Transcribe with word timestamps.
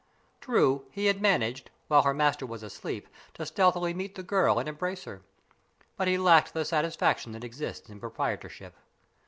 True, 0.39 0.87
he 0.89 1.05
had 1.05 1.21
managed, 1.21 1.69
while 1.87 2.01
her 2.01 2.13
master 2.15 2.43
was 2.43 2.63
asleep, 2.63 3.07
to 3.35 3.45
stealthily 3.45 3.93
meet 3.93 4.15
the 4.15 4.23
girl 4.23 4.57
and 4.57 4.67
embrace 4.67 5.03
her; 5.03 5.21
but 5.95 6.07
he 6.07 6.17
lacked 6.17 6.55
the 6.55 6.65
satisfaction 6.65 7.33
that 7.33 7.43
exists 7.43 7.87
in 7.87 7.99
proprietorship. 7.99 8.73